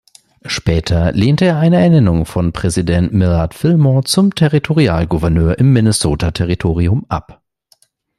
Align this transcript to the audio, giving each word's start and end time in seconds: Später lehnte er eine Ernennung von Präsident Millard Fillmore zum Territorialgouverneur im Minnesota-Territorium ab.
Später 0.47 1.11
lehnte 1.11 1.45
er 1.45 1.59
eine 1.59 1.79
Ernennung 1.79 2.25
von 2.25 2.53
Präsident 2.53 3.13
Millard 3.13 3.53
Fillmore 3.53 4.03
zum 4.03 4.33
Territorialgouverneur 4.33 5.59
im 5.59 5.73
Minnesota-Territorium 5.73 7.05
ab. 7.07 7.43